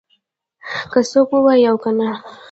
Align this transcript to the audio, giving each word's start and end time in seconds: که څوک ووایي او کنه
که 0.91 0.99
څوک 1.11 1.29
ووایي 1.33 1.65
او 1.71 1.77
کنه 1.83 2.09